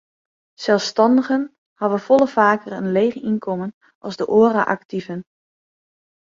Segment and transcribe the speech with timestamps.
[0.65, 1.43] Selsstannigen
[1.79, 3.71] hawwe folle faker in leech ynkommen
[4.07, 5.21] as de oare aktiven.